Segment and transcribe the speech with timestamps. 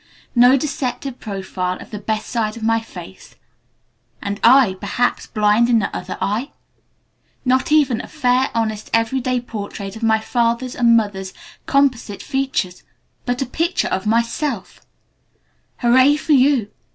[0.33, 3.35] No deceptive profile of the best side of my face
[4.19, 6.53] and I, perhaps, blind in the other eye?
[7.45, 11.35] Not even a fair, honest, every day portrait of my father's and mother's
[11.67, 12.81] composite features
[13.27, 14.81] but a picture of myself!
[15.83, 16.71] Hooray for you!